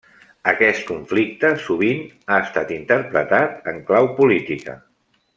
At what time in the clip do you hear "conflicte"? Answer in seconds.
0.85-1.51